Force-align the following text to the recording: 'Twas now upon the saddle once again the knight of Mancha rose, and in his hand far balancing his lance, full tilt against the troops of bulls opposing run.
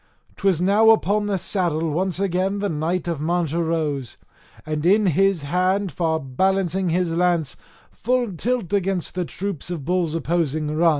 'Twas 0.37 0.59
now 0.59 0.89
upon 0.89 1.27
the 1.27 1.37
saddle 1.37 1.91
once 1.91 2.19
again 2.19 2.57
the 2.57 2.69
knight 2.69 3.07
of 3.07 3.21
Mancha 3.21 3.61
rose, 3.61 4.17
and 4.65 4.83
in 4.83 5.05
his 5.05 5.43
hand 5.43 5.91
far 5.91 6.19
balancing 6.19 6.89
his 6.89 7.13
lance, 7.13 7.55
full 7.91 8.31
tilt 8.33 8.73
against 8.73 9.13
the 9.13 9.25
troops 9.25 9.69
of 9.69 9.85
bulls 9.85 10.15
opposing 10.15 10.75
run. 10.75 10.89